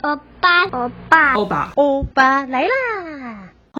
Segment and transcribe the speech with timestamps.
[0.00, 2.97] 欧巴，欧巴，欧巴，欧巴来啦！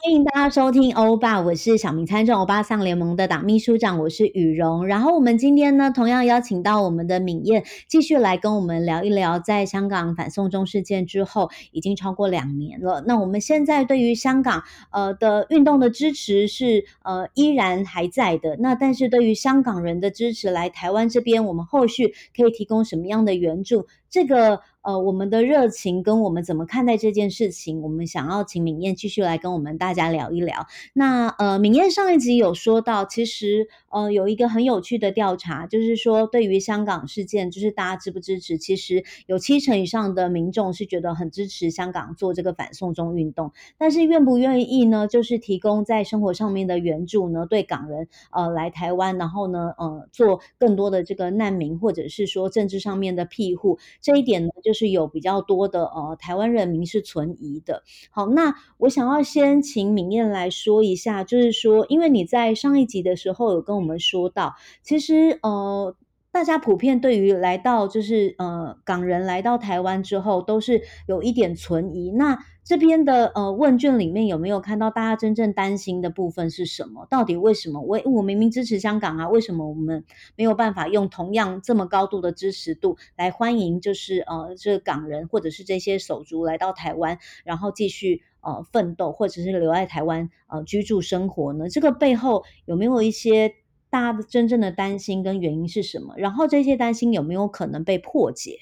[0.09, 4.87] 欢迎大家收听欧巴，我是小明参政欧巴桑联盟的党秘书长，我是雨荣。
[4.87, 13.05] 然后我们今天呢，同样邀请到我们的敏燕，继续来跟我们聊一聊，在香港反送中事件之后，已经超过两年了。
[13.07, 18.57] 那我们现在对于香港呃的运动的支持是呃依然还在的。
[18.59, 23.87] 那但是对于香港人的支持来台湾这边，我们后续可以提供什么样的援助？
[24.09, 24.63] 这个。
[24.89, 30.67] 呃，我们的热情跟我们怎么看待这件事情，我们想要请敏燕继续来跟我们大家聊一聊。
[30.95, 38.57] 那呃，敏燕上一集有说到，其实呃有一个很有趣的调查，就是说对于香港事件，就是大家支不支持？
[38.57, 45.07] 其实有七成以上的民众是觉得很支持香港做这个反送中运动，但是愿不愿意呢？
[45.07, 47.45] 就是提供在生活上面的援助呢？
[47.45, 54.78] 对港人呃来台湾，然后呢呃做更多的这个难民，或者是说政治上面的庇护，这一点呢就是。
[54.79, 57.83] 是有比较多的呃台湾人民是存疑的。
[58.11, 65.97] 好，那我想要先请敏燕来说一下，就是说，因为你在上一集的时候有跟我们说到，其实呃
[66.31, 72.13] 大家普遍对于来到就是呃港人来到台湾之后，都是有一点存疑。
[72.13, 77.07] 那这边的呃问卷里面有没有看到大家真正担心的部分是什么？
[77.09, 80.05] 到底为什么我我明明支持香港啊，为什么我们
[80.37, 91.71] 没有办法用同样这么高度的支持度来欢迎就是呃这个港人或者是这些手足来到台湾，然后继续呃奋斗或者是留在台湾呃居住生活呢？
[91.71, 93.55] 这个背后有没有一些
[93.89, 96.13] 大家的真正的担心跟原因是什么？
[96.19, 98.59] 然后这些担心有没有可能被破解？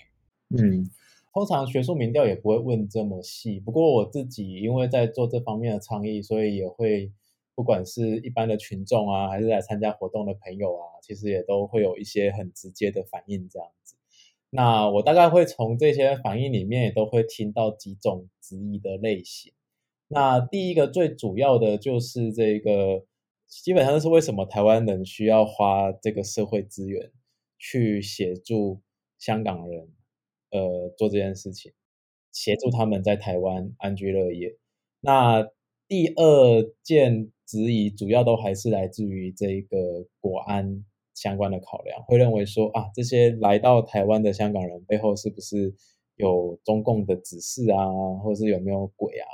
[0.57, 0.89] 嗯。
[1.37, 7.13] 通常学术民调也不会问这么细，不过我自己因为在做这方面的倡议，所以也会
[7.55, 13.97] 不管是一般的群众啊，还是来参加活动的朋友啊，其实也都会有一些很直接的反应这样子。
[14.49, 19.53] 那我大概会从这些反应里面也都会听到几种质疑的类型。
[20.09, 23.05] 那第一个最主要的就是这个，
[23.47, 27.13] 基本上是为什么台湾人需要花这个社会资源
[27.59, 28.81] 去协助
[29.19, 29.91] 香港人。
[30.57, 31.73] 呃，做这件事情，
[32.33, 34.57] 协助他们在台湾安居乐业。
[35.01, 35.47] 那
[35.87, 40.85] 第二件质疑，主要都还是来自于这个国安
[41.15, 45.75] 相关的考量，会认为说啊，这些来到台湾的香港人背后是不是
[46.17, 47.87] 有中共的指示啊，
[48.23, 49.29] 或者是有没有鬼啊，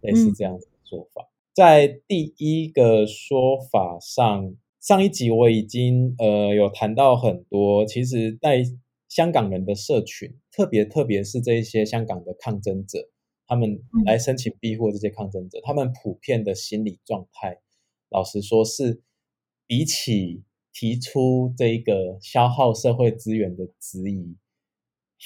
[0.00, 1.22] 类似这样的说法。
[1.22, 8.64] 嗯、在第一个说法上，上一集我已经呃有谈到很多，其实在。
[9.08, 13.08] 香港人的社群，特别特别是这一些香港的抗争者，
[13.46, 17.58] 他们来申请庇护这些抗争者，他们普遍的心理状态，
[18.10, 19.00] 老实说是
[19.66, 20.42] 比起
[20.74, 24.36] 提出这个消耗社会资源的质疑，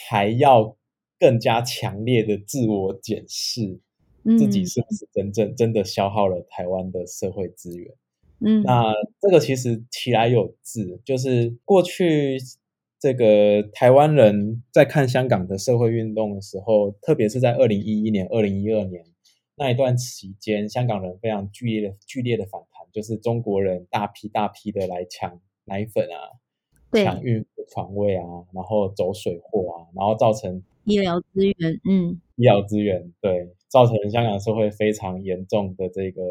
[0.09, 0.77] 还要
[1.19, 3.81] 更加强烈的自我检视，
[4.39, 7.93] 自己是不是真正真的消耗了台湾的社会资源。
[8.39, 12.39] 嗯，那这个其实其来有自，就是过去。
[13.03, 19.05] 这个台湾人在看香港的社会运动的时候，特别是在二零一一年、二零一二年
[19.57, 26.31] 那一段期间，香港人非常剧烈的、剧烈的反弹，就是中国人大批大批的来抢奶粉啊，
[26.93, 36.23] 抢孕妇床位啊，然后走水货啊，然后造成医疗资源，嗯，医疗资源对，造成香港社会非常严重的这个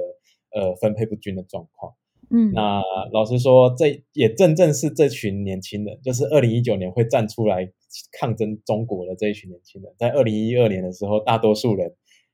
[0.51, 1.93] 呃分配不均的状况。
[2.33, 2.81] 嗯，那
[3.11, 7.69] 老实说，这也正正是这群年轻人，就是二零一九年会站出来
[8.19, 11.93] 抗争中国的这一群年轻人，在二零一二年的时候，大多数人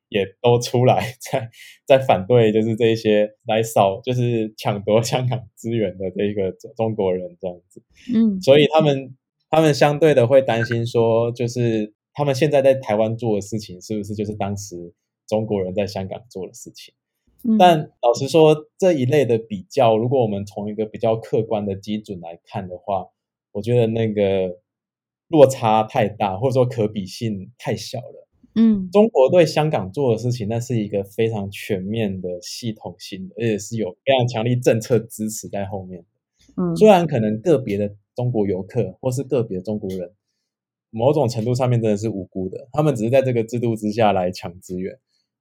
[0.10, 1.50] 也都出来 在
[1.86, 7.82] 在反对，就是这一些来扫，就是抢夺香港资源的这一个中国人这样子。
[8.14, 9.16] 嗯，所以他们
[9.50, 14.94] 他们相对的会担心说，就是他们现在在台湾做的事情，是不是就是当时
[15.28, 16.94] 中国人在香港做的事情？
[17.58, 23.08] 但老实说，这一类的比较，如果我们从一个比较客观的基准来看的话，
[23.52, 24.60] 我觉得那个
[25.28, 28.28] 落差太大，或者说可比性太小了。
[28.56, 36.04] 嗯，中国对香港做的事情，那是一个非常全面的、系统性的，而且是有非常强力政策支持在后面。
[36.56, 40.12] 嗯，虽然可能个别的中国游客或是个别的中国人，
[40.90, 44.98] 某种程度上面真的是无辜的，他们只是在这个制度之下来抢资源。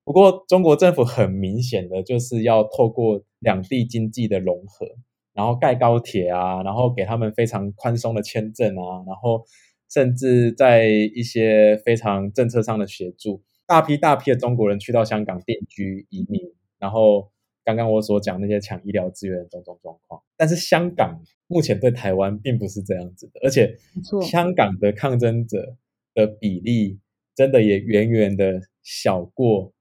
[0.06, 4.87] 不过，中国政府很明显的就是要透过两地经济的融合，
[5.35, 9.44] 然后盖高铁啊，然后给他们非常宽松的签证啊，然后
[9.91, 16.41] 甚至在一些非常政策上的协助，大批大批的中国人去到香港定居移民，
[16.79, 17.32] 然后
[17.64, 20.23] 刚刚我所讲那些抢医疗资源的种种状况。
[20.37, 23.76] 但是香港目前对台湾并不是这样子的，而且
[24.23, 25.75] 香港的抗争者
[26.14, 27.00] 的比例
[27.35, 29.73] 真的也远远的小过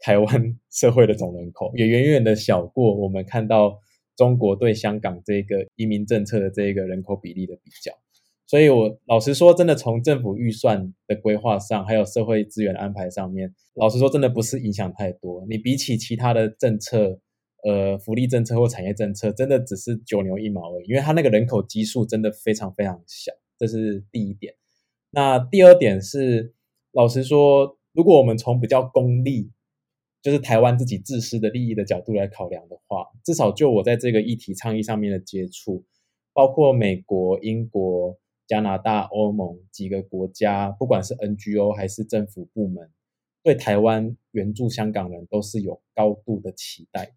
[0.00, 3.78] 台湾社会的总人口， 也远远的小过我们看到
[4.16, 7.92] 中国对香港这个移民政策的这个人口比例的比较。
[8.46, 15.44] 所以，我老实说，真的从政府预算的规划上，还有社会资源安排上面，老实说，真的不是影响太多。
[15.50, 17.20] 你比起其他的政策，
[17.62, 20.86] 呃，福利政策或产业政策，真的只是九牛一毛而已。
[20.88, 24.54] 因为它那个人口基数真的非常非常小，这是第一点。
[25.10, 26.54] 那第二点是，
[26.92, 29.50] 老实说，如果我们从比较功利，
[30.30, 35.84] 就是台湾自己自私的利益的角度来考量的话，至少就我在这个议题倡议上面的接触，
[36.32, 38.18] 包括美国、英国。
[38.48, 42.88] 加拿大、欧盟几个国家，不管是 NGO 还是政府部门，
[43.42, 47.12] 对台湾援助香港人都是有高度的期待。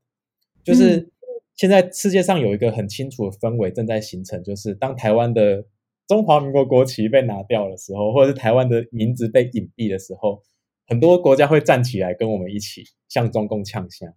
[0.62, 1.10] 就是
[1.56, 5.66] 现在世界上有一个很清楚的氛围正在形成，就是当台湾的
[6.06, 10.44] 中华民国国旗被拿掉的时候，或者是台湾的名字被隐蔽的时候，
[10.91, 14.13] 很多国家会站起来跟我们一起向中共呛声。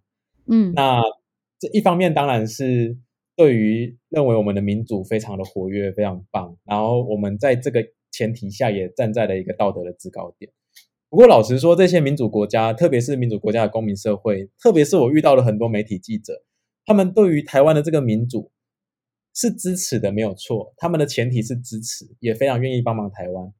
[0.51, 1.01] 嗯，那
[1.57, 2.97] 这一方面当然是。
[3.37, 10.49] 对于认为我们的民主非常的活跃，非常棒，然后我们在这个前提下也站在了一个道德的制高点。
[11.09, 16.45] 不过老实说，这些民主国家，特别是民主国家的公民社会，特别是我遇到了很多媒体记者，
[16.85, 18.53] 他们对于台湾的这个民主
[19.33, 23.53] 是支持的，没有错，他们的前提是支持，也非常愿意帮忙台湾。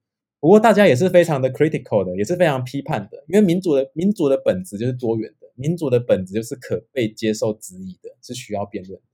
[0.46, 9.08] 不过大家也是非常的 critical 的，也是非常批判的，因为民主的民主的本质就是多元的，民主的本质就是可被接受质疑的，是需要辩论的。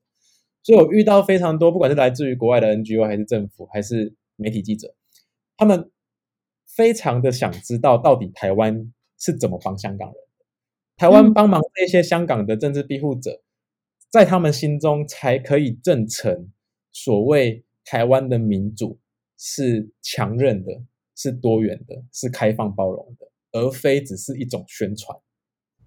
[0.62, 4.94] 所以我遇到非常多，不管是来自于国外的 NGO，还是政府，还是媒体记者，
[5.56, 5.90] 他们
[6.68, 10.46] 非常的想知道到底台湾是怎么帮香港人的。
[10.98, 13.42] 台湾帮忙这些香港的政治庇护者，
[14.10, 16.52] 在他们心中才可以证成
[16.92, 19.00] 所谓台湾的民主
[19.38, 20.82] 是强韧的，
[21.22, 25.16] 是多元的，是开放包容的，而非只是一种宣传。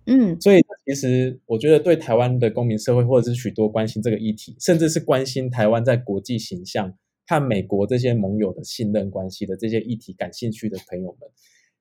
[0.07, 6.97] 嗯，所以其实我觉得对台湾的公民社会，或者是许多关心这个议题，甚至是关心台湾在国际形象
[7.27, 11.29] 和美国这些盟友的信任关系的这些议题感兴趣的朋友们，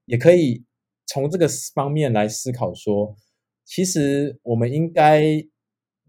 [0.06, 0.64] 也可以
[1.06, 3.16] 从这个方面来思考说，
[3.66, 5.46] 其实我们应该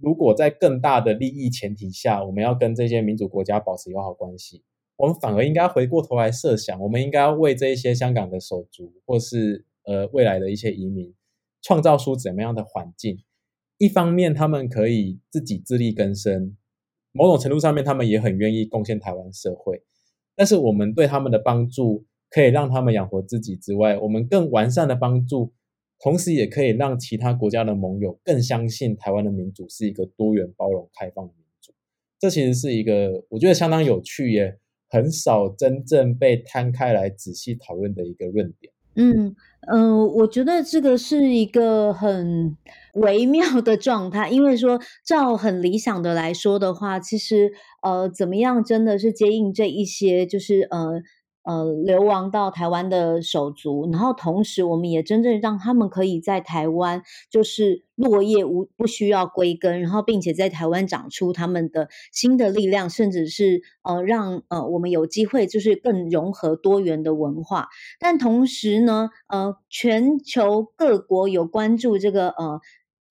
[0.00, 4.62] 如果在更大的利益前提下，我们要跟这些民主国家保持友好关系，
[4.96, 11.14] 我们反而应该回过头来设想，我们应该要为这一些香港的手足，或是呃未来的一些移民。
[11.67, 13.25] 创造出怎么样的环境？
[13.79, 16.55] 一方面，他们可以自己自力更生，
[17.11, 19.82] 某种程度上面，他们也很愿意贡献台湾社会。
[20.37, 25.55] 但是，我们对他们的帮助，可以让他们养活自己之外，我们更完善的帮助，
[25.99, 31.73] 同时也可以让其他国家的盟友更相信台湾的民主是一个多元、包容、开放的民主。
[32.20, 34.58] 这其实是一个我觉得相当有趣，耶
[34.94, 38.73] 很少真正被摊开来仔细讨论的一个论点。
[38.94, 39.35] 嗯
[39.67, 42.56] 嗯、呃，我觉得这个是一个很
[42.94, 47.52] 微妙的状态，因为说照很理想的来说的话，其实
[47.82, 51.02] 呃，怎么样真的是接应这一些，就是呃。
[51.44, 67.69] 呃，流亡到台湾的手足，然后同时我们也真正让他们可以在台湾就是落叶无不需要归根，然后并且在台湾长出他们的新的力量，甚至是呃让呃我们有机会就是更融合多元的文化。
[68.01, 72.60] 但同时呢，呃，全球各国有关注这个呃。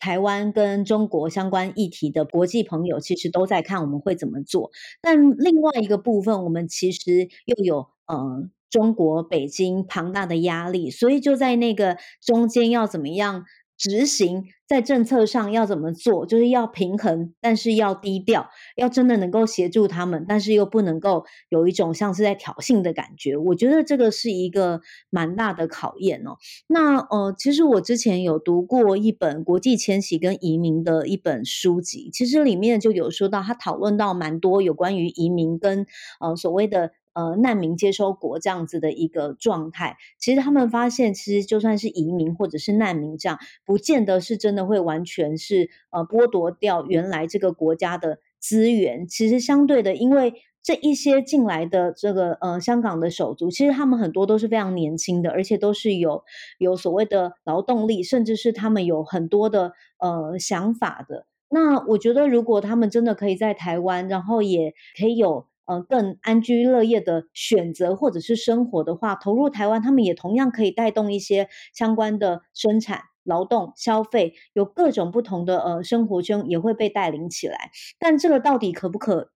[0.03, 4.69] 台湾跟中国相关议题的国际朋友，其实都在看我们会怎么做。
[5.01, 13.45] 但另外一个部分，我们其实又有呃中国北京庞大的压力，所以就在那个中间要怎么样
[13.77, 14.45] 执行？
[14.65, 23.37] 在政策上要怎么做，就是要平衡，但是要低调，要真的能够协助他们，但是又不能够有一种像是在挑衅的感觉。
[23.37, 26.37] 我觉得这个是一个蛮大的考验哦。
[26.65, 35.85] 那呃，其实我之前有读过一本国际迁徙跟移民的一本书籍，其实里面就有说到，他讨论到蛮多有关于移民跟
[36.19, 36.93] 呃所谓的。
[37.13, 49.07] 呃，难民接收国这样子的一个状态，其实他们发现，其实就算是移民或者是难民这样，不见得是真的会完全是呃剥夺掉原来这个国家的资源。
[49.07, 56.23] 其实相对的，因为这一些进来的这个呃香港的手足，其实他们很多都是非常年轻的，而且都是有
[56.57, 61.27] 有所谓的劳动力，甚至是他们有很多的呃想法的。
[61.49, 65.45] 那我觉得，如果他们真的可以在台湾，然后也可以有。
[65.65, 77.71] 呃，更安居乐业的选择或者是生活的话，投入台湾，他们也同样可以带动一些相关的生产，劳动、消费，有各种不同的呃生活圈也会被带领起来。
[77.97, 79.31] 但这个到底可不可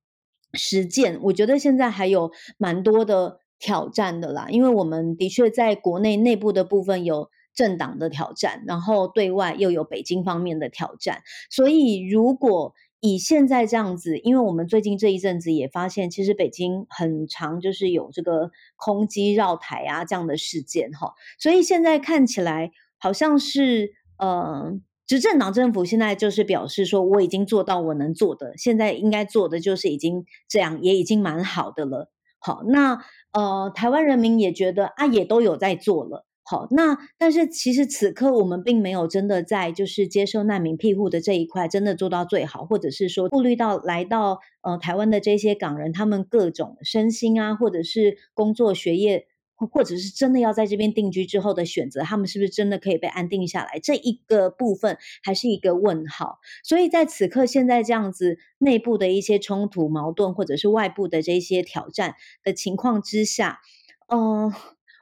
[0.54, 1.20] 实践？
[1.24, 32.12] 我觉得现在还有蛮多的挑战的啦，因为我们的确在国内内部的部分有政党的挑战，然后对外又有北京方面的挑战，所以如果以现在这样子，因为我们最近这一阵子也发现，其实北京很常就是有这个空机绕台啊这样的事件哈，所以现在看起来好像是呃，执政党政府现在就是表示说，我已经做到我能做的，现在应该做的就是已经这样，也已经蛮好的了。
[32.40, 36.27] 好，那呃，台湾人民也觉得啊，也都有在做了。
[36.50, 49.28] 好，那但是其实此刻我们并没有真的在就是接受难民庇护的这一块真的做到最好，或者是说顾虑到来到呃台湾的这些港人他们各种身心啊，或者是工作学业，
[49.58, 53.80] 或者是真的要在这边定居之后的选择，他们是不是真的可以被安定下来？
[53.84, 56.40] 这一个部分还是一个问号。
[56.64, 63.60] 所以在此刻现在这样子内部的一些冲突矛盾，或者是外部的这些挑战的情况之下，
[64.08, 64.54] 嗯、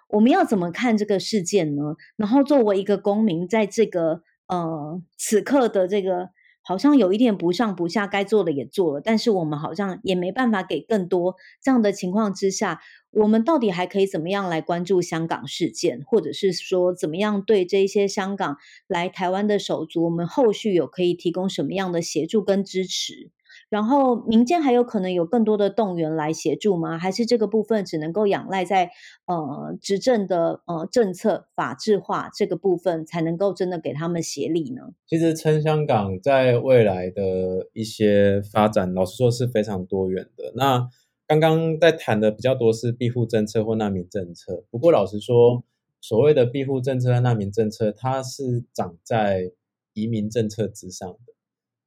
[0.08, 1.96] 我们要怎么看这个事件呢？
[2.16, 6.30] 然后作为一个公民，在这个呃此刻的这个
[6.62, 12.80] 好像有一点不上不下，该做的也做了，但是我们好像也没办法给更多这样的情况之下，
[13.12, 18.58] 我们到底还可以怎么样来关注香港事件，或者是说怎么样对这些香港
[18.88, 23.32] 来台湾的手足，我们后续有可以提供什么样的协助跟支持？
[23.76, 26.98] 然后民间还有可能有更多的动员来协助吗？
[26.98, 28.90] 还是这个部分只能够仰赖在
[29.26, 34.94] 呃执政的呃政策法制化这个部分才能够真的给他们协力呢？
[35.06, 40.54] 其实，撑香港在未来的一些发展，老实说是非常多元的。
[40.56, 40.88] 那
[41.28, 44.64] 刚刚在谈的比较多是庇护政策或难民政策。
[44.72, 45.66] 不过，老实说，
[46.00, 49.52] 所谓的庇护政策和难民政策，它是长在
[49.94, 51.35] 移民政策之上的。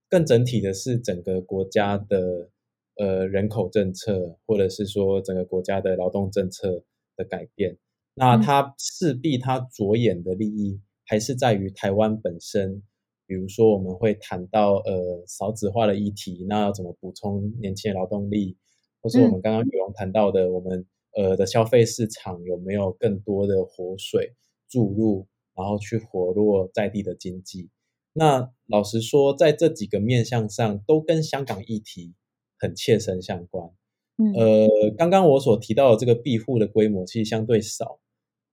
[0.08, 2.50] 更整体的是整个国家的
[2.96, 6.82] 呃人口政策，或者是说整个国家的劳动政策
[7.16, 7.76] 的改变，
[8.14, 12.82] 那它势必它着眼的利益还是在于台湾本身。
[13.26, 18.56] 比如说我们会谈到呃少子化的议题，那要怎么补充年轻的劳动力，
[19.02, 24.34] 或是我们刚刚宇龙谈到的，我们呃的消费市场有没有更多的活水
[24.66, 27.68] 注入，然后去活络在地的经济。
[28.12, 32.14] 那老实说，在这几个面向上，都跟香港议题
[32.58, 33.70] 很切身相关。
[34.16, 38.00] 嗯，呃，刚刚我所提到的这个庇护的规模其实相对少，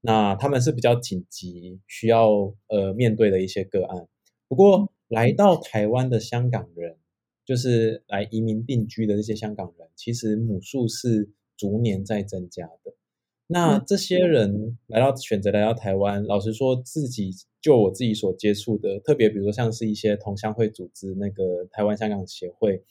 [0.02, 4.08] 那他们是比较紧急需要呃面对的一些个案。
[4.48, 6.98] 不过，来到台湾的香港人，
[7.44, 12.94] 就是来移民定居的这些香港人，其实母数是逐年在增加的。
[13.48, 17.30] 那这些人来到选择来到台湾，老实说，自己
[17.62, 22.84] 就我自己所接触的，特别比如说像是一些同乡会组织那个台湾香港协会，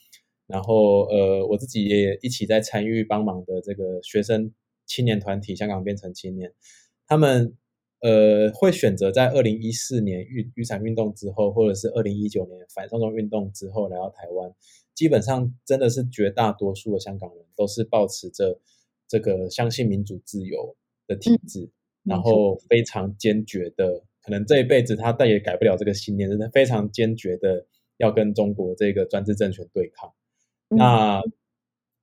[0.46, 4.52] 然后呃，我自己也一起在参与帮忙的这个学生
[4.86, 6.52] 青年团体香港变成青年，
[7.08, 7.56] 他们
[8.00, 14.54] 呃会选择在二零一四年雨雨伞运动之后，或者是二零一九年反送中运动之后来到台湾，
[14.94, 18.60] 基本上真的是绝大多数的香港人都是抱持着。
[19.14, 20.74] 这个相信民主自由
[21.06, 21.70] 的体制，嗯、
[22.10, 27.64] 然后非常坚决的，可能这一辈子他再也改不了这个信念，真的非常坚决的
[27.98, 30.12] 要跟中国这个专制政权对抗。
[30.70, 31.22] 嗯、那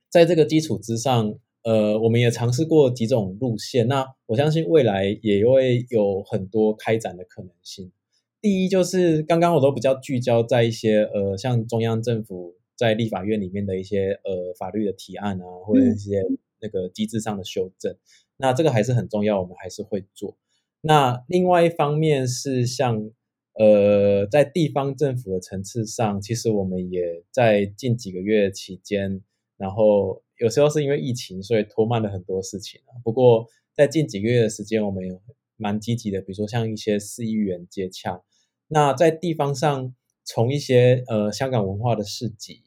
[0.10, 3.90] 在这个基础之上，呃，我们也尝试过几种路线。
[3.90, 7.92] 那我相信未来也会有很多开展的可能性。
[8.40, 16.24] 第一，就是刚刚我都比较聚焦在一些呃，像中央政府在立法院里面的一些呃法律的提案啊，或者一些。
[16.62, 17.96] 那个机制上的修正，
[18.38, 20.38] 那这个还是很重要，我们还是会做。
[20.82, 23.12] 那另外一方面是像
[23.54, 29.22] 呃，在地方政府的层次上，其实我们也在近几个月期间，
[29.58, 32.80] 然后有时候是因为疫情，所以拖慢了很多事情。
[33.04, 35.20] 不过在近几个月的时间，我们也
[35.58, 38.24] 蛮积极的，比如说像一些市议员接洽，
[38.68, 42.64] 那在地方上，从一些呃香港文化的市集。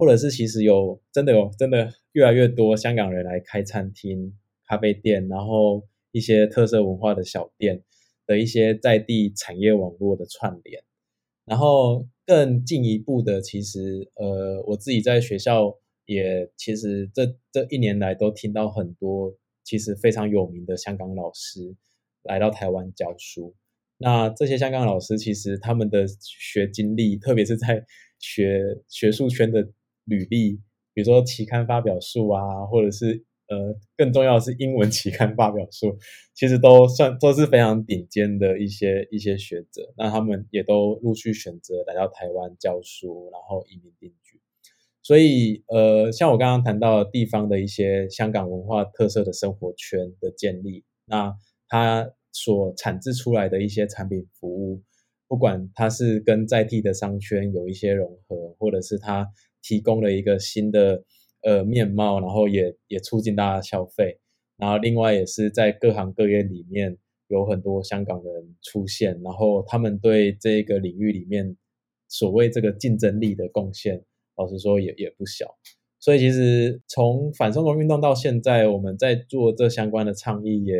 [0.00, 4.34] 或者是其实有真的有真的越来越多香港人来开餐厅、
[4.66, 7.82] 咖啡店，然后一些特色文化的小店
[8.26, 10.82] 的一些在地产业网络的串联，
[11.44, 15.76] 然后更进一步的，其实呃我自己在学校
[16.06, 21.76] 也其实这这一年来都听到很多其实非常有名的香港老师
[22.22, 23.54] 来到台湾教书，
[23.98, 27.84] 那这些香港老师其实他们的学经历，特别是在
[28.18, 29.68] 学学术圈的。
[30.10, 30.60] 履历，
[30.92, 35.96] 比如说期刊发表数啊，或者是呃，更重要的是英文期刊发表数，
[36.34, 44.40] 其实都算都是非常顶尖的一些一些学者，那他们也都陆续选择来到台湾教书，然后移民定居。
[45.02, 51.34] 所以，呃，像我刚刚谈到的地方的一些香港文化特色的生活圈的建立，那
[51.66, 54.82] 它所产制出来的一些产品服务，
[55.26, 59.26] 不管它是跟在地的商圈有一些融合，或者是它
[59.62, 61.04] 提供了一个新的。
[61.42, 64.18] 呃，面貌，然后也也促进大家消费，
[64.58, 66.98] 然后另外也是在各行各业里面
[67.28, 71.56] 有很多香港人出现，然后他们对这个领域里面
[72.08, 74.04] 所谓这个竞争力的贡献，
[74.36, 75.46] 老实说也也不小。
[75.98, 80.74] 所以其实从反送中运动到现在，我们在做这相关的倡议也，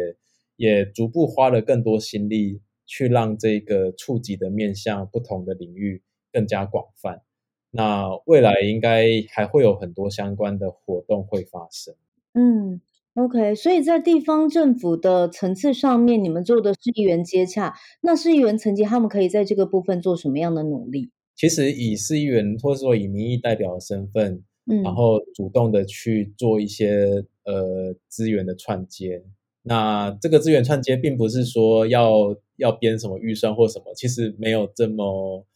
[0.56, 7.22] 也也逐步花了更多心力去让这个触及的面向不同的领域更加广泛。
[7.70, 11.94] 那未来应该还会有很多相关的活动会发生。
[12.34, 12.80] 嗯
[13.14, 21.10] ，OK，所以在地方政府的层次上面，你们做的市议员接洽，那市议员层级他们可以在这个部分做什么样的努力？
[21.36, 29.24] 其实以市议员或者说以民意代表的身份，嗯，然后主动的去做一些呃资源的串接。
[29.62, 35.46] 那这个资源串接并不是说要要编什么预算或什么，其实没有这么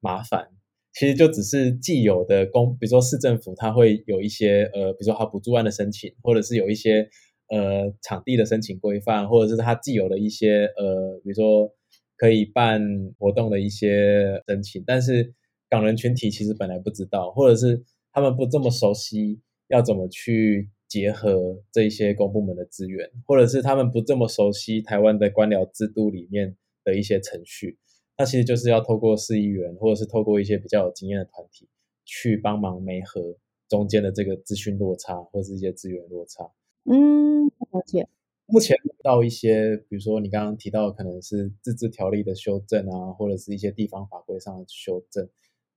[0.00, 0.48] 麻烦。
[0.94, 7.08] 其实就只是既有的公，比如说市政府，它会有一些呃，比如说它补助案的申请，或者是有一些
[7.48, 11.74] 呃场地的申请规范，或者是它既有的一些呃，比如说
[12.16, 12.82] 可以办
[13.18, 14.84] 活动的一些申请。
[14.86, 15.32] 但是
[15.70, 17.82] 港人群体其实本来不知道，或者是
[18.12, 27.78] 他们不这么熟悉要怎么去结合这一些公部门的资源，或者是他们不这么熟悉台湾的官僚制度里面的一些程序。
[28.18, 31.66] 那其实就是要透过市议员，或者是透过一些比较有经验的团体，
[32.04, 33.36] 去帮忙媒合
[33.68, 36.50] 中间的这个资讯落差，或者是一些资源落差。
[36.84, 38.06] 嗯，了解。
[38.46, 45.28] 目前到一些，比如说你刚刚提到，可能是自治条例的修正啊，或者是一些地方法规上的修正，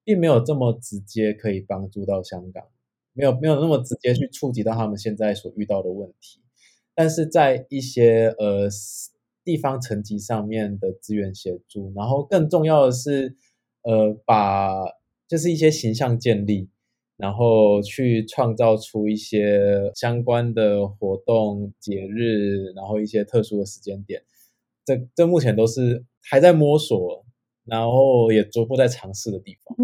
[0.03, 2.65] 并没有这么直接可以帮助到香港，
[3.13, 6.41] 没有没有那么直接去触及到他们现在所遇到的问题。
[6.93, 8.69] 但是在一些呃。
[9.45, 13.35] 地方层级上面的资源协助，然后更重要的是，
[13.83, 14.83] 呃，把
[15.27, 16.67] 就是一些形象建立，
[17.15, 24.23] 然后去创造出一些相关的活动、节日，然后一些特殊的时间点，
[24.83, 27.23] 这这目前都是还在摸索，
[27.63, 29.77] 然后也逐步在尝试的地方。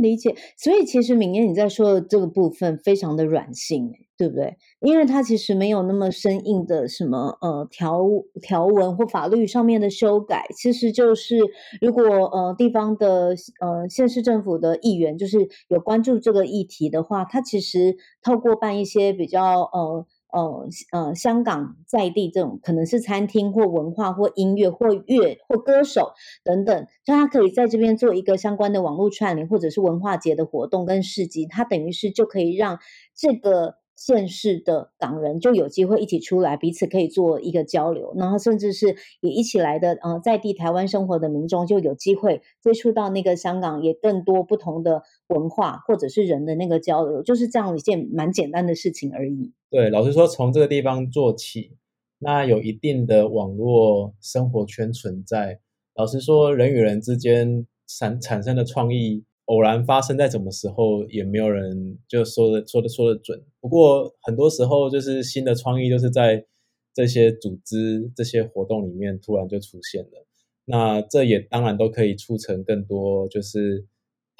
[0.00, 0.34] 理解。
[0.56, 3.92] 所以其实旻嬿你在说的这个部分非常的软性。
[4.20, 4.58] 对不对？
[4.82, 8.02] 因为它其实没有那么生硬的什么呃条
[8.42, 11.38] 条文或法律上面的修改，其实就是
[11.80, 26.12] 如果呃地方的呃县市政府的议员就是有关注这个议题的话，他其实透过办一些比较呃呃呃香港在地这种可能是餐厅或文化或音乐或乐或歌手
[26.44, 32.78] 等等，就他可以在这边做一个相关的网络串联或者是文化节的活动跟市集，他等于是就可以让
[33.14, 33.80] 这个。
[34.00, 49.52] 县市的港人就有机会一起出来，彼此可以做一个交流，然后甚至是也一起来的，呃，在地台湾生活的民众就有机会接触到那个香港也更多不同的文化或者是人的那个交流，就是这样一件蛮简单的事情而已。
[49.70, 51.72] 对，老实说，从这个地方做起，
[52.18, 55.60] 那有一定的网络生活圈存在。
[55.94, 59.24] 老实说，人与人之间产产生的创意。
[59.46, 63.42] 偶然发生在什么时候，也没有人就说的说的说的准。
[63.60, 66.46] 不过很多时候，就是新的创意就是在
[66.94, 70.24] 这些组织、这些活动里面突然就出现了。
[70.66, 73.84] 那这也当然都可以促成更多，就是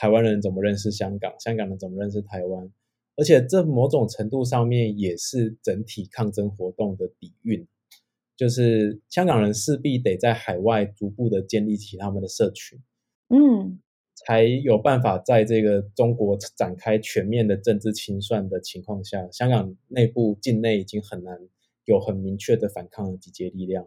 [0.01, 2.73] 台湾人怎么认识香港，香港人怎么认识台湾。
[3.17, 7.67] 而且这某种程度上面也是整体抗争活动的底蕴，
[8.35, 12.81] 就是香港人势必得在海外逐步的建立起他们的社群。
[13.29, 13.79] 嗯。
[14.27, 21.39] 才有办法在这个中国展开全面的政治清算的情况下，香港内部境内已经很难
[21.85, 23.87] 有很明确的反抗的集结力量。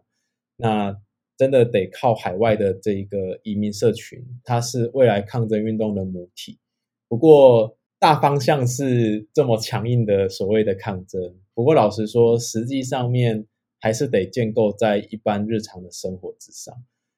[0.57, 0.95] 那
[1.37, 6.59] 真的得靠海外的这一个移民社群，它是未来抗争运动的母体。
[7.07, 13.45] 不过大方向是这么强硬的所谓的抗争，不过老实说，实际上面
[13.79, 16.73] 还是得建构在一般日常的生活之上。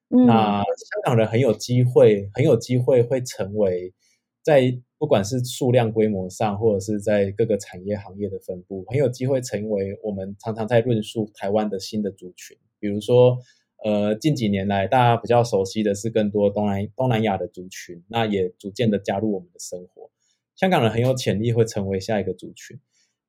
[0.08, 3.94] 那香港人很有机会，很有机会会成为
[4.44, 12.56] 在不管是数量规模上，或者是在各个产业行业的分布，很有机会成为我们常常在论述台湾的新的族群。
[12.80, 13.38] 比如说，
[13.86, 20.10] 呃，近几年来大家比较熟悉的是更多东南东南亚的族群，那也逐渐的加入我们的生活。
[20.56, 22.80] 香港人很有潜力会成为下一个族群。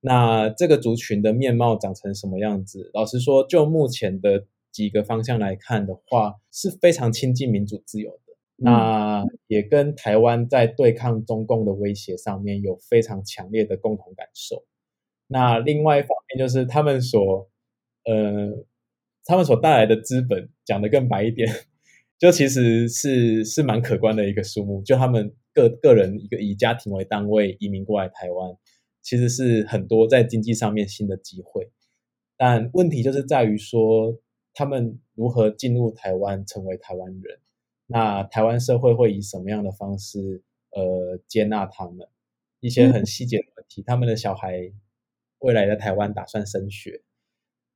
[0.00, 2.90] 那这个族群的面貌长成什么样子？
[2.94, 8.32] 老实说，就目前的几个方向来看的话，是非常亲近民主自由的。
[8.56, 14.64] 那也跟台湾在对抗中共的威胁上面有非常强烈的共同感受。
[15.26, 17.50] 那另外一方面就是他们所
[18.06, 18.64] 呃，
[19.26, 21.52] 他们所带来的资本，讲得更白一点，
[22.18, 24.82] 就其实是是蛮可观的一个数目。
[24.82, 28.56] 就他们个个人一个以家庭为单位移民过来台湾，
[29.02, 31.70] 其实是很多在经济上面新的机会。
[32.36, 34.18] 但问题就是在于说，
[34.54, 37.38] 他们如何进入台湾成为台湾人。
[37.88, 42.06] 那台湾社会会以什么样的方式，呃，接纳他们？
[42.60, 44.72] 一些很细节的问题，他们的小孩
[45.38, 47.02] 未来在台湾打算升学，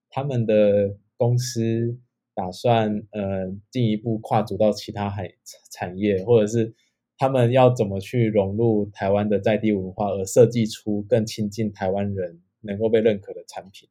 [0.09, 1.99] 他们的公司
[2.35, 5.31] 打算呃进一步跨足到其他海
[5.71, 6.75] 产业，或者是
[7.19, 13.87] 他们要怎么去融入台湾的在地文化，而设计出更亲近台湾人、能够被认可的产品？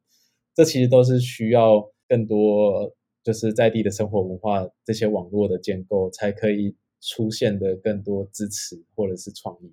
[0.54, 2.94] 这其实都是需要更多。
[3.22, 9.70] 就是在地的生活文化这些网络的建构，才可以出现的更多支持或者是创意。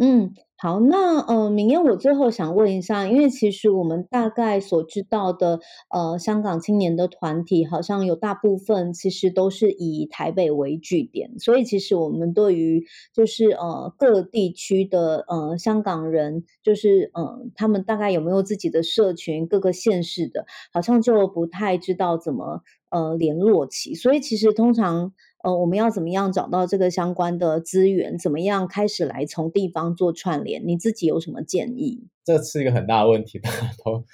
[0.00, 5.58] 嗯，好，那呃，明艳，我最后想问一下，因为其实我们大概所知道的，
[5.90, 25.12] 呃，香港青年的团体，好像有大部分其实都是以台北为据点，所以其实我们对于就是呃各地区的呃香港人，就是呃他们大概有没有自己的社群，各个县市的，好像就不太知道怎么呃联络起，所以其实通常。
[25.44, 28.18] 呃，我们要怎么样找到这个相关的资源？
[28.18, 30.66] 怎么样开始来从地方做串联？
[30.66, 32.08] 你自己有什么建议？
[32.24, 34.04] 这是一个很大的问题， 大家都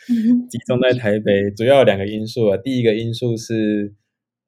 [0.51, 2.59] 集中在台北，主要有两个因素啊。
[2.59, 3.95] 第一个因素是，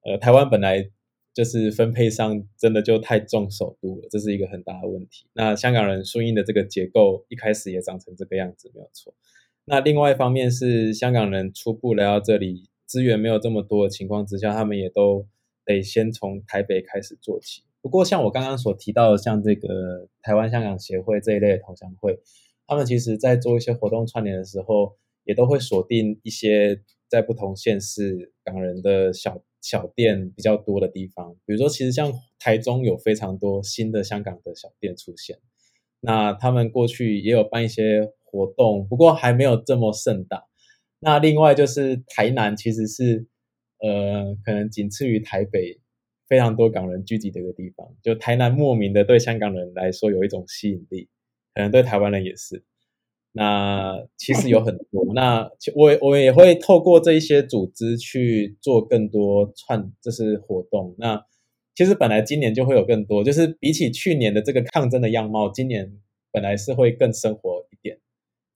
[0.04, 0.90] 呃，台湾本来
[1.32, 5.26] 就是分配上真的就太重首都了，这是一个很大的问题。
[5.32, 9.14] 那香港人输入的这个结构一开始也长成这个样子，没有错。
[9.64, 15.26] 那另外一方面是香港人初步来到这里，资源没有这么多的情况之下，他们也都。
[15.66, 17.62] 得先从台北开始做起。
[17.82, 22.18] 不过，像我刚刚所提到的，像这个台湾香港协会这一类的同乡会，
[22.66, 31.36] 他们其实在做一些活动串联的时候，也都会锁定一些在不同县市港人的小小店比较多的地方。
[31.44, 35.38] 比如说，其实像台中有非常多新的香港的小店出现，
[36.00, 40.46] 那他们过去也有办一些活动，不过还没有这么盛大。
[40.98, 43.28] 那另外就是台南，其实是。
[43.78, 45.78] 呃，可能仅次于台北，
[46.26, 47.94] 非常多港人聚集的一个地方。
[48.02, 51.08] 就台南莫名的对香港人来说有一种吸引力，
[51.54, 52.64] 可能对台湾人也是。
[53.32, 60.94] 那其实有很多，那我我也会透过这一些组织去做更多串，就是活动。
[60.98, 61.22] 那
[61.74, 65.92] 其实本来今年就会有更多，就是比起去年的这个抗争的样貌，今年
[66.32, 67.98] 本来是会更生活一点，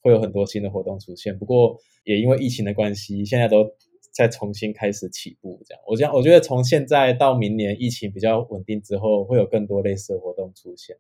[0.01, 1.39] 会有很多新的活动出现。
[1.39, 3.75] 不过也因为疫情的关系，现在都。
[4.21, 10.99] 再重新开始起步，这样，我讲，我觉得从现在到明年疫情比较稳定之后，会有更多类似的活动出现。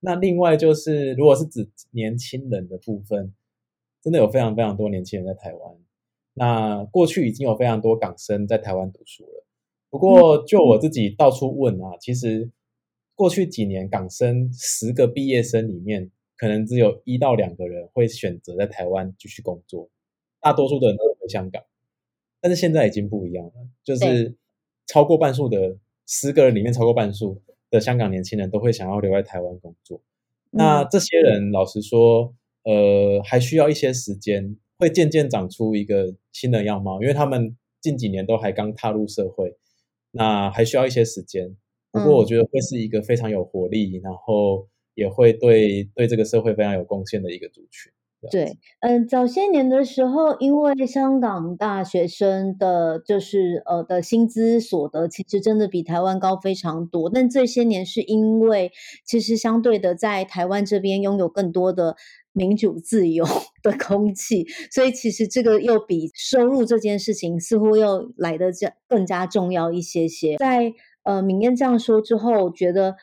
[0.00, 3.32] 那另外就是，如果是指年轻人的部分，
[4.02, 5.76] 真的有非常非常多年轻人在台湾。
[6.34, 9.46] 那过去已经有非常多港生在台湾读书了。
[9.88, 12.50] 不过就我自己到处问啊，其实
[13.14, 19.88] 过去几年港生十个毕业生里面，可能只有一到两个人会选择在台湾继续工作，
[20.42, 21.62] 大多数的人都回香港。
[22.40, 24.34] 但是现在已经不一样了，就是
[24.86, 30.00] 超过半数的十个人里面，超过半数的香港年轻人都会想要留在台湾工作。
[30.50, 39.56] 那这些人老实说，呃，还需要一些时间，会渐渐长出一个新的样貌，因为他们近几年都还刚踏入社会，
[40.12, 41.54] 那还需要一些时间。
[41.90, 47.92] 不过我觉得会是一个非常有活力，然后也会对对这个社会非常有贡献的一个族群。
[48.32, 57.08] 对，嗯，早些年的时候，因为香港大学生的，就是呃的薪资所得，其实真的比台湾高非常多。
[57.08, 58.72] 但这些年是因为，
[59.06, 61.94] 其实相对的，在台湾这边拥有更多的
[62.32, 63.24] 民主自由
[63.62, 70.36] 的空气，所以其实这个又比收入这件事情似乎又来得更更加重要一些些。
[70.38, 70.72] 在
[71.04, 72.96] 呃，明艳这样说之后，我觉得。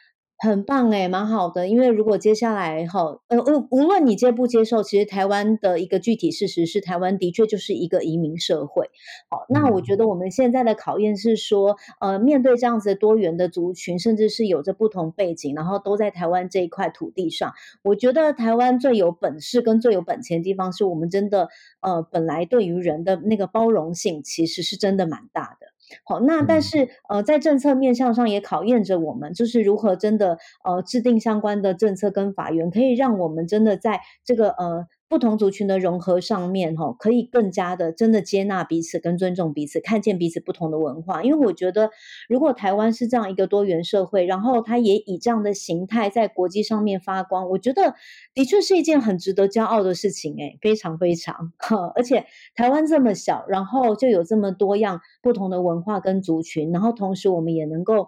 [0.45, 1.67] 很棒诶，蛮好的。
[1.67, 3.37] 因为如果接下来哈，呃，
[3.71, 8.89] 无论你接不接受，其实台湾的一个具体事实是，台湾的确就是一个移民社会。
[9.29, 17.51] 好，那我觉得我们现在的考验是说，呃，面对这样子多元的族群，甚至是有着不同背景，然后都在台湾这一块土地上，
[17.83, 21.49] 我觉得台湾最有本事跟最有本钱的地方，是我们真的，
[21.81, 25.74] 呃，本来对于人的那个包容性，其实是真的蛮大的。
[26.03, 41.23] 好，那但是呃，在政策面向上也考验着我们，就是如何真的呃制定相关的政策跟法源，可以让我们真的在这个呃不同族群的融合上面，哈，可以更加的真的接纳彼此跟尊重彼此，看见彼此不同的文化。
[41.23, 41.91] 因为我觉得，
[42.27, 47.93] 如果台湾是这样一个多元社会，然后它也以这样的形态在国际上面发光，我觉得
[48.33, 51.53] 的确是一件很值得骄傲的事情，诶，非常非常。
[51.95, 58.07] 而且台湾这么小，然后就有这么多样不同的文化跟族群，然后同时我们也能够。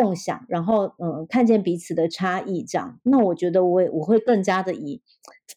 [0.00, 5.02] 共享，然后嗯，看见彼此的差异，这样，那我觉得我我会更加的以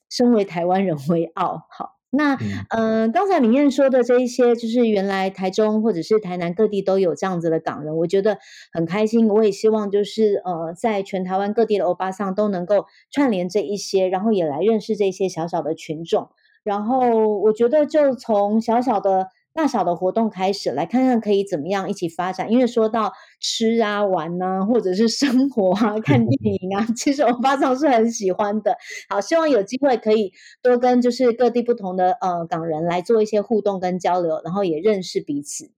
[0.09, 1.67] 身为台湾人为傲。
[1.69, 2.35] 好，那
[2.69, 8.37] 嗯、呃，刚才铭彦说的这一些，就是原来台中或者是台南各地都有这样子的港人，我觉得
[8.73, 9.27] 很开心。
[9.29, 16.29] 我也希望就是呃，在全台湾各地的欧巴桑都能够串联这一些，然后也来认识这些小小的群众。
[16.63, 19.27] 然后我觉得就从小小的。
[19.53, 22.51] 大小的活动开始，来看看可以怎么样一起发展。
[22.51, 28.75] 因为说到吃啊、玩啊，或者是生活啊、看电 影啊， 其实我巴桑是很喜欢的。
[29.09, 35.71] 好，希望有机会可以多跟就是各地不同的呃港人来做一些互动跟交流，然后也认识彼此。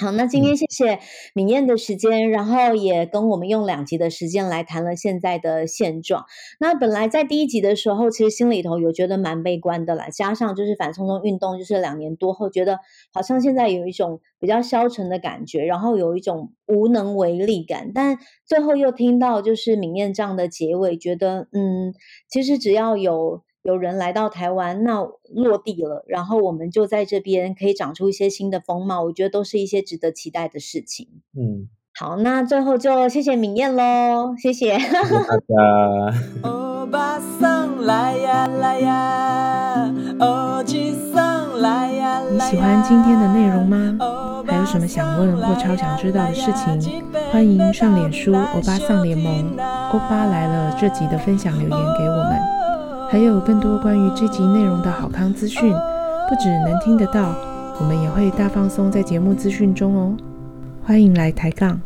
[0.00, 1.00] 好，那今天谢谢
[1.34, 6.24] 敏燕的时间，然后也跟我们用两集的时间来谈了现在的现状。
[6.58, 12.78] 那本来在第一集的时候，其实心里头有觉得蛮悲观的啦，加上就是反送中运动，就是两年多后，觉得
[13.12, 17.92] 好像现在有一种比较消沉的感觉，然后有一种无能为力感。
[17.94, 21.92] 但最后又听到就是敏燕这样的结尾，觉得嗯，
[22.30, 23.42] 其实只要有。
[23.62, 31.06] 有人来到台湾，那落地了，然后我们就在这边可以长出一些新的风貌，我觉得都是一些值得期待的事情。
[31.38, 36.18] 嗯，好，那最后就谢谢明艳喽，谢谢，谢谢大家。
[36.42, 42.30] 欧巴桑来呀来呀，欧吉桑来呀来呀。
[42.32, 43.96] 你喜欢今天的内容吗？
[44.44, 47.04] 还有什么想问或超想知道的事情？
[47.30, 49.50] 欢迎上脸书欧巴桑联盟，
[49.92, 52.61] 欧巴来了这集的分享留言给我们。
[53.12, 57.34] 还有更多关于这集内容的好康资讯，不只能听得到，
[57.78, 60.16] 我们也会大放松在节目资讯中哦。
[60.82, 61.78] 欢迎来抬杠。